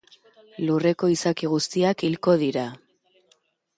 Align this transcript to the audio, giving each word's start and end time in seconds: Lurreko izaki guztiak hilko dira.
Lurreko 0.69 1.09
izaki 1.15 1.51
guztiak 1.53 2.03
hilko 2.09 2.35
dira. 2.45 2.65